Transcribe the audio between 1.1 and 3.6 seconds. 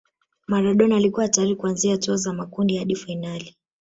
hatari kuanzia hatua za makundi hadi fainali